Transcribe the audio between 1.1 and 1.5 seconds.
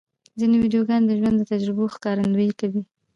ژوند د